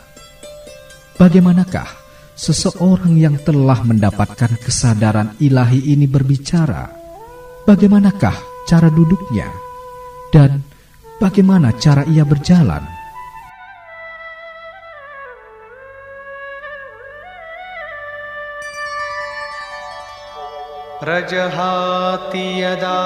Bagaimanakah 1.19 1.91
seseorang 2.37 3.17
yang 3.21 3.37
telah 3.41 3.85
mendapatkan 3.85 4.57
kesadaran 4.61 5.37
ilahi 5.39 5.93
ini 5.93 6.09
berbicara? 6.09 6.89
Bagaimanakah 7.69 8.67
cara 8.67 8.89
duduknya? 8.89 9.51
Dan 10.33 10.65
bagaimana 11.21 11.77
cara 11.77 12.07
ia 12.09 12.25
berjalan? 12.25 13.01
प्रजहाति 21.01 22.45
यदा 22.61 22.99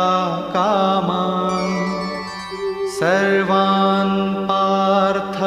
कामान् 0.54 1.76
सर्वान् 2.96 4.16
पार्थमनोगतान् 4.48 5.44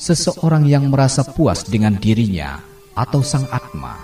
seseorang 0.00 0.64
yang 0.64 0.88
merasa 0.88 1.22
puas 1.22 1.68
dengan 1.68 2.00
dirinya 2.00 2.58
atau 2.96 3.20
sang 3.20 3.44
atma 3.52 4.00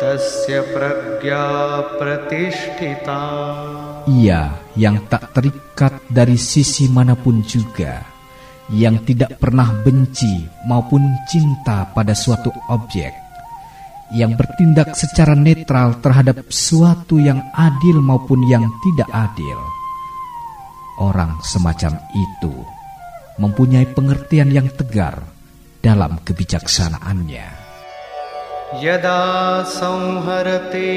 तस्य 0.00 0.60
प्रज्ञा 0.74 1.44
प्रतिष्ठिता 1.98 3.20
Ia 4.08 4.72
yang 4.72 5.04
tak 5.04 5.36
terikat 5.36 6.00
dari 6.08 6.40
sisi 6.40 6.88
manapun 6.88 7.44
juga, 7.44 8.00
yang 8.72 9.04
tidak 9.04 9.36
pernah 9.36 9.68
benci 9.84 10.48
maupun 10.64 11.04
cinta 11.28 11.84
pada 11.92 12.16
suatu 12.16 12.48
objek, 12.72 13.12
yang 14.16 14.32
bertindak 14.32 14.96
secara 14.96 15.36
netral 15.36 16.00
terhadap 16.00 16.48
suatu 16.48 17.20
yang 17.20 17.52
adil 17.52 18.00
maupun 18.00 18.48
yang 18.48 18.64
tidak 18.80 19.12
adil. 19.12 19.60
Orang 21.04 21.44
semacam 21.44 22.00
itu 22.16 22.54
mempunyai 23.36 23.92
pengertian 23.92 24.48
yang 24.48 24.72
tegar 24.72 25.20
dalam 25.84 26.16
kebijaksanaannya. 26.24 27.61
यदा 28.84 29.20
संहरते 29.74 30.88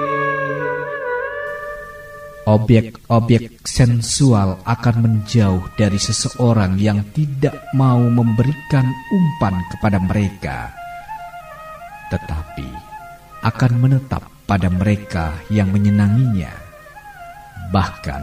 Objek-objek 2.44 3.64
sensual 3.64 4.60
akan 4.68 4.96
menjauh 5.00 5.64
dari 5.80 5.96
seseorang 5.96 6.76
yang 6.76 7.00
tidak 7.16 7.56
mau 7.72 7.96
memberikan 7.96 8.84
umpan 8.84 9.56
kepada 9.72 9.96
mereka, 9.96 10.76
tetapi 12.12 12.68
akan 13.44 13.72
menetap 13.80 14.24
pada 14.44 14.68
mereka 14.68 15.36
yang 15.48 15.68
menyenanginya. 15.72 16.52
Bahkan, 17.72 18.22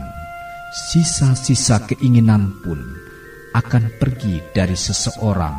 sisa-sisa 0.92 1.84
keinginan 1.90 2.54
pun 2.62 2.80
akan 3.52 3.92
pergi 4.00 4.40
dari 4.56 4.78
seseorang 4.78 5.58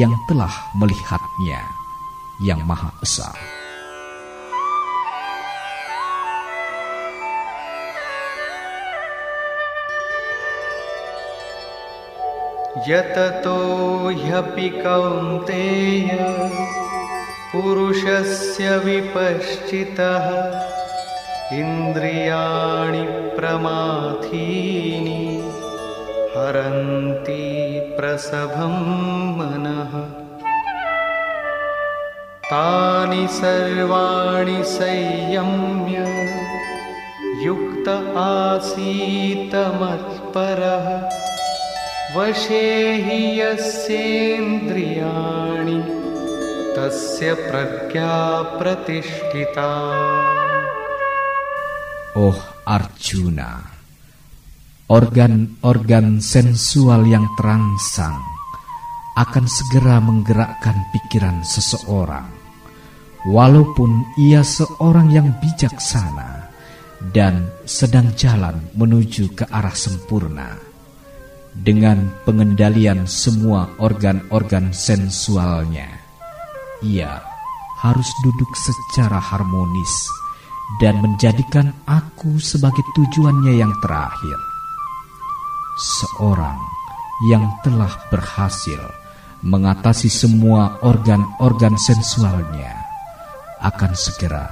yang 0.00 0.14
telah 0.30 0.52
melihatnya, 0.78 1.60
yang 2.46 2.62
Maha 2.64 2.94
Esa. 3.02 3.32
यततो 12.86 13.58
ह्यपि 14.20 14.68
कौन्तेय 14.82 16.10
पुरुषस्य 17.51 18.77
विपश्चितः 18.77 20.25
इन्द्रियाणि 21.59 23.01
प्रमाथीनि 23.37 25.23
हरन्ति 26.35 27.45
प्रसभं 27.97 28.75
मनः। 29.39 29.95
तानि 32.51 33.27
सर्वाणि 33.31 34.59
संयम्य 34.73 35.97
युक्त 37.45 37.89
आसीत 38.17 39.55
मत्परः 39.81 40.87
वशे 42.17 42.67
हि 43.05 43.19
यस्येन्द्रियाणि 43.41 44.39
तस्य 46.76 47.34
प्रज्ञा 47.48 48.12
प्रतिष्ठिता 48.58 49.70
Oh 52.14 52.38
Arjuna, 52.62 53.58
organ-organ 54.86 56.22
sensual 56.22 57.02
yang 57.10 57.26
terangsang 57.34 58.22
akan 59.18 59.50
segera 59.50 59.98
menggerakkan 59.98 60.78
pikiran 60.94 61.42
seseorang, 61.42 62.30
walaupun 63.26 64.06
ia 64.14 64.46
seorang 64.46 65.10
yang 65.10 65.34
bijaksana 65.42 66.54
dan 67.10 67.50
sedang 67.66 68.14
jalan 68.14 68.62
menuju 68.78 69.34
ke 69.34 69.50
arah 69.50 69.74
sempurna. 69.74 70.54
Dengan 71.50 72.14
pengendalian 72.22 73.10
semua 73.10 73.74
organ-organ 73.82 74.70
sensualnya, 74.70 75.90
ia 76.85 77.19
harus 77.79 78.09
duduk 78.23 78.51
secara 78.55 79.19
harmonis 79.19 79.91
dan 80.79 81.01
menjadikan 81.01 81.73
aku 81.89 82.37
sebagai 82.37 82.83
tujuannya 82.95 83.57
yang 83.57 83.73
terakhir. 83.81 84.37
Seorang 85.79 86.59
yang 87.31 87.51
telah 87.63 87.91
berhasil 88.07 88.79
mengatasi 89.43 90.07
semua 90.11 90.79
organ-organ 90.83 91.75
sensualnya 91.79 92.75
akan 93.59 93.91
segera 93.95 94.47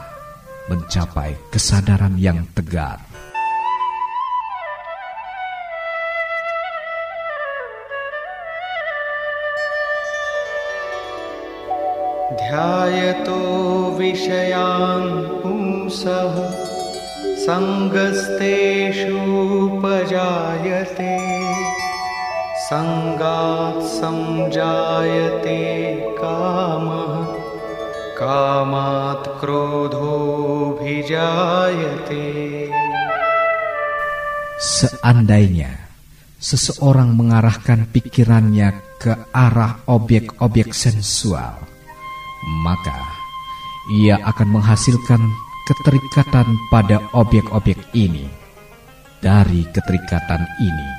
mencapai 0.67 1.35
kesadaran 1.47 2.19
yang 2.19 2.43
tegar. 2.51 3.06
ध्यायतो 12.40 13.40
विषयान् 13.98 15.10
पुंसः 15.42 16.34
सङ्गस्तेषूपजायते 17.44 18.12
सङ्गात् 22.66 23.80
सञ्जायते 23.96 25.60
कामः 26.20 27.14
कामात् 28.20 29.28
क्रोधोऽभिजायते 29.40 30.32
Seandainya 34.62 35.74
seseorang 36.38 37.18
mengarahkan 37.18 37.90
pikirannya 37.90 38.70
ke 39.02 39.10
arah 39.34 39.82
objek-objek 39.90 40.70
sensual, 40.70 41.65
maka 42.63 42.95
ia 43.91 44.19
akan 44.23 44.59
menghasilkan 44.59 45.19
keterikatan 45.67 46.47
pada 46.71 47.03
objek-objek 47.11 47.79
ini. 47.91 48.27
Dari 49.17 49.65
keterikatan 49.73 50.45
ini 50.61 50.89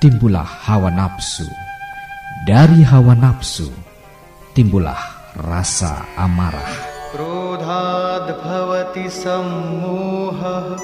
timbullah 0.00 0.46
hawa 0.46 0.88
nafsu. 0.88 1.44
Dari 2.48 2.80
hawa 2.86 3.12
nafsu 3.18 3.68
timbullah 4.56 4.98
rasa 5.36 6.06
amarah. 6.16 6.72
Krodhad 7.12 8.30
bhavati 8.40 9.10
sammoha 9.12 10.78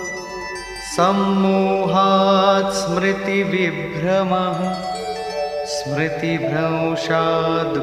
sammohat 0.99 2.75
smriti 2.75 3.47
vibhramah 3.47 4.98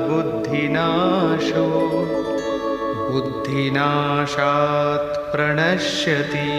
बुद्धिनाशो 0.09 1.67
बुद्धिनाशात् 3.11 5.09
प्रणश्यति 5.33 6.51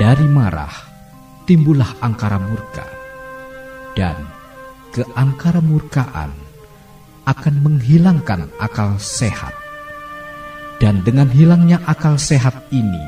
Dari 0.00 0.26
marah 0.32 0.74
timbullah 1.44 1.92
angkara 2.00 2.40
murka 2.40 2.86
dan 3.92 4.16
keangkara 4.96 5.60
murkaan 5.60 6.32
akan 7.28 7.54
menghilangkan 7.60 8.48
akal 8.56 8.96
sehat 8.96 9.52
dan 10.80 11.04
dengan 11.04 11.28
hilangnya 11.28 11.76
akal 11.84 12.16
sehat 12.16 12.56
ini, 12.72 13.04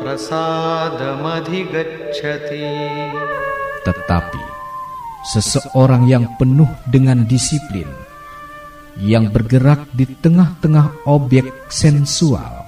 प्रसादमधिगच्छति 0.00 2.66
Tetapi 3.80 4.44
seseorang 5.34 6.06
yang 6.06 6.38
penuh 6.38 6.68
dengan 6.86 7.26
disiplin, 7.26 7.88
yang 9.00 9.32
bergerak 9.32 9.88
di 9.92 10.06
tengah-tengah 10.20 10.92
objek 11.08 11.48
sensual, 11.72 12.60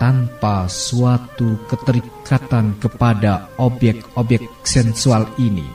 tanpa 0.00 0.64
suatu 0.64 1.60
keterikatan 1.68 2.80
kepada 2.80 3.52
objek-objek 3.60 4.48
sensual 4.64 5.28
ini 5.36 5.68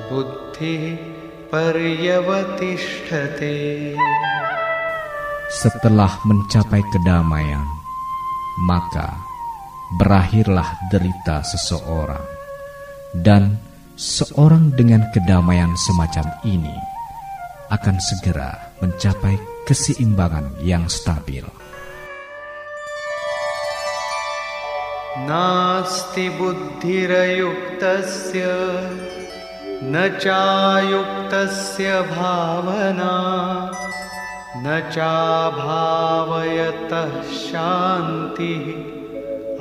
बुद्धिः 0.09 0.83
पर्यवतिष्ठते 1.51 3.55
Setelah 5.49 6.13
mencapai 6.29 6.85
kedamaian, 6.93 7.65
maka 8.69 9.17
berakhirlah 9.97 10.77
derita 10.93 11.41
seseorang, 11.41 12.21
dan 13.25 13.57
seorang 13.97 14.69
dengan 14.77 15.09
kedamaian 15.09 15.73
semacam 15.73 16.29
ini 16.45 16.77
akan 17.73 17.97
segera 17.97 18.77
mencapai 18.77 19.41
keseimbangan 19.65 20.53
yang 20.61 20.85
stabil. 20.85 21.41
नास्ति 25.27 26.27
बुद्धिरयुक्तस्य 26.39 28.43
न 29.83 29.95
चायुक्तस्य 30.23 31.87
भावना 32.11 33.15
न 34.63 34.67
चाभावयतः 34.95 35.91
शान्तिः 37.47 38.65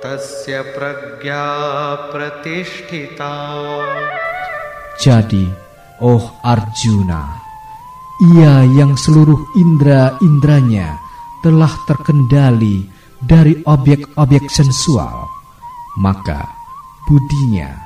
तस्य 0.04 0.54
प्रज्ञा 0.76 1.44
प्रतिष्ठिता 2.12 3.32
Jadi, 5.02 5.44
oh 6.00 6.34
Arjuna, 6.42 7.41
ia 8.34 8.66
yang 8.74 8.98
seluruh 8.98 9.38
indera-indranya 9.54 10.98
telah 11.42 11.70
terkendali 11.86 12.86
dari 13.22 13.58
objek-objek 13.62 14.50
sensual, 14.50 15.26
maka 15.98 16.46
budinya 17.06 17.78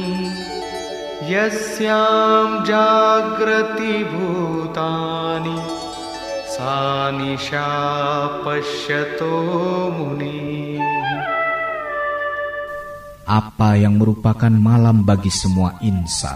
यस्यां 1.33 2.49
जाग्रति 2.71 3.93
भूतानि 4.13 5.59
सा 6.55 6.77
निशा 7.19 7.69
पश्यतो 8.45 9.35
मुनिः 9.99 10.61
apa 13.31 13.79
yang 13.79 13.95
merupakan 13.95 14.51
malam 14.51 15.07
bagi 15.07 15.31
semua 15.31 15.79
insan, 15.87 16.35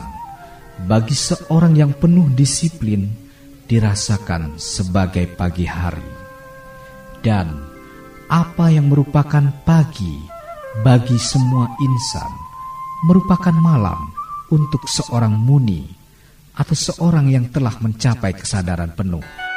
bagi 0.86 1.18
seorang 1.18 1.74
yang 1.74 1.90
penuh 1.90 2.30
disiplin, 2.30 3.10
dirasakan 3.66 4.54
sebagai 4.62 5.26
pagi 5.34 5.66
hari, 5.66 6.06
dan 7.18 7.50
apa 8.30 8.70
yang 8.70 8.86
merupakan 8.86 9.42
pagi 9.66 10.22
bagi 10.86 11.18
semua 11.18 11.66
insan 11.82 12.30
merupakan 13.10 13.56
malam 13.58 13.98
untuk 14.54 14.86
seorang 14.86 15.34
muni 15.34 15.90
atau 16.54 16.78
seorang 16.78 17.26
yang 17.26 17.50
telah 17.50 17.74
mencapai 17.82 18.38
kesadaran 18.38 18.94
penuh. 18.94 19.47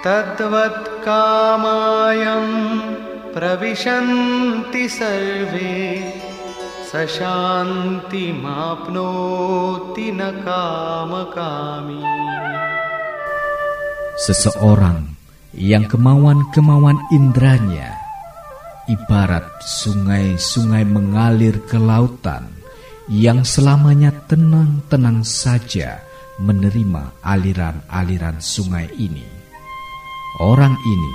तद्वत् 0.05 0.89
कामायं 1.05 2.47
प्रविशन्ति 3.35 4.83
सर्वे 4.97 5.75
स 6.89 6.91
शान्तिमाप्नोति 7.17 8.47
न 10.19 10.21
कामकामी 10.45 12.01
Seseorang 14.17 15.13
yang 15.53 15.85
kemauan-kemauan 15.85 16.97
indranya 17.13 17.90
ibarat 18.90 19.46
sungai-sungai 19.62 20.82
mengalir 20.82 21.62
ke 21.66 21.78
lautan 21.78 22.50
yang 23.06 23.46
selamanya 23.46 24.10
tenang-tenang 24.26 25.22
saja 25.22 26.02
menerima 26.40 27.22
aliran-aliran 27.22 28.40
sungai 28.40 28.88
ini. 28.98 29.26
Orang 30.40 30.74
ini 30.74 31.14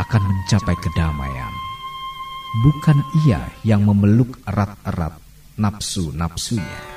akan 0.00 0.22
mencapai 0.24 0.76
kedamaian. 0.80 1.54
Bukan 2.64 2.98
ia 3.28 3.42
yang 3.62 3.84
memeluk 3.84 4.40
erat-erat 4.48 5.20
nafsu-nafsunya. 5.60 6.95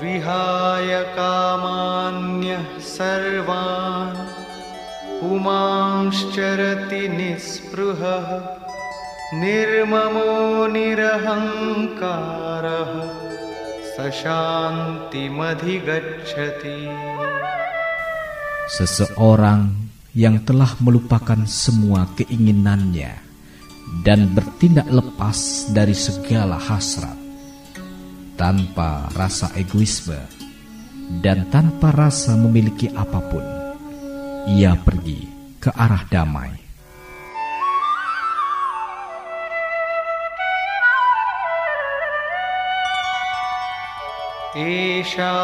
विहाय 0.00 0.90
कामान्यः 1.16 2.66
सर्वान् 2.96 4.18
पुमांश्चरति 5.20 7.02
निःस्पृहः 7.16 8.28
निर्ममो 9.40 10.30
निरहङ्कारः 10.76 12.12
स 13.92 13.96
शान्तिमधिगच्छति 14.20 15.28
Seseorang 18.70 19.62
yang 20.16 20.40
telah 20.46 20.72
melupakan 20.80 21.42
semua 21.46 22.06
keinginannya 22.16 23.12
dan 24.06 24.30
bertindak 24.34 24.86
lepas 24.90 25.68
dari 25.74 25.94
segala 25.94 26.56
hasrat 26.56 27.23
tanpa 28.38 29.10
rasa 29.12 29.52
egoisme 29.58 30.18
dan 31.20 31.50
tanpa 31.50 31.90
rasa 31.90 32.38
memiliki 32.38 32.88
apapun, 32.90 33.42
ia 34.48 34.78
pergi 34.78 35.26
ke 35.58 35.70
arah 35.74 36.06
damai. 36.06 36.70
एषा 44.58 45.34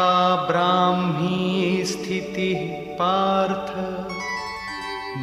ब्राह्मी 0.47 1.83
स्थितिः 1.89 2.59
पार्थ 2.99 3.69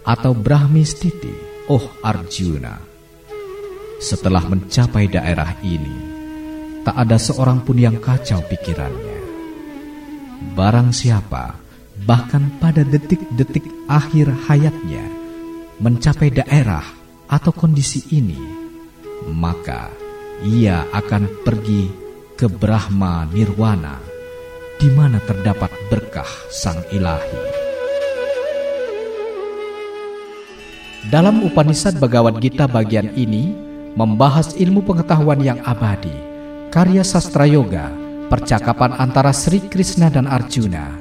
atau 0.06 0.38
Brahmi 0.38 0.86
Stiti, 0.86 1.34
oh 1.66 1.82
Arjuna. 2.02 2.78
Setelah 3.98 4.46
mencapai 4.46 5.10
daerah 5.10 5.58
ini, 5.66 5.98
tak 6.86 6.94
ada 6.94 7.18
seorang 7.18 7.66
pun 7.66 7.82
yang 7.82 7.98
kacau 7.98 8.38
pikirannya. 8.46 9.18
Barang 10.54 10.94
siapa, 10.94 11.58
bahkan 12.06 12.54
pada 12.62 12.86
detik-detik 12.86 13.66
akhir 13.90 14.30
hayatnya, 14.46 15.02
mencapai 15.82 16.30
daerah 16.30 16.95
atau 17.27 17.51
kondisi 17.51 18.03
ini, 18.15 18.39
maka 19.31 19.91
ia 20.43 20.87
akan 20.95 21.43
pergi 21.43 21.91
ke 22.39 22.47
Brahma 22.47 23.27
Nirwana, 23.29 23.99
di 24.79 24.87
mana 24.95 25.19
terdapat 25.23 25.71
berkah 25.91 26.27
Sang 26.47 26.79
Ilahi. 26.95 27.67
Dalam 31.07 31.43
Upanishad 31.43 31.99
Bhagavad 32.03 32.43
Gita 32.43 32.67
bagian 32.67 33.15
ini 33.15 33.55
membahas 33.95 34.55
ilmu 34.59 34.83
pengetahuan 34.83 35.39
yang 35.39 35.59
abadi, 35.63 36.13
karya 36.67 37.01
sastra 37.03 37.47
yoga, 37.47 37.87
percakapan 38.27 38.91
antara 38.99 39.31
Sri 39.31 39.63
Krishna 39.71 40.11
dan 40.11 40.27
Arjuna. 40.27 40.99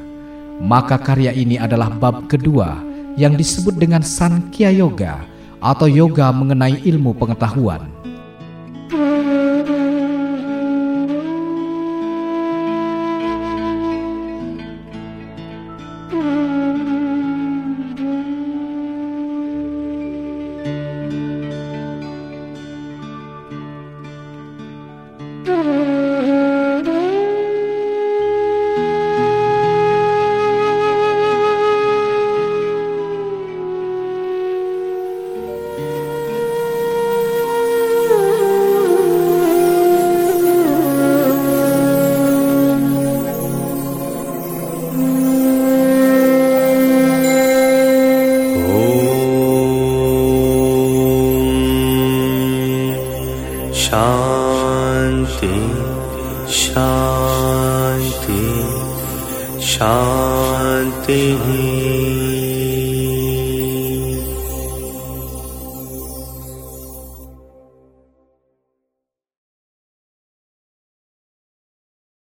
Maka 0.56 0.96
karya 0.96 1.36
ini 1.36 1.60
adalah 1.60 1.92
bab 1.92 2.32
kedua 2.32 2.80
yang 3.20 3.36
disebut 3.36 3.76
dengan 3.76 4.00
Sankhya 4.00 4.72
Yoga 4.72 5.35
atau 5.60 5.88
yoga 5.88 6.28
mengenai 6.32 6.84
ilmu 6.84 7.16
pengetahuan. 7.16 7.95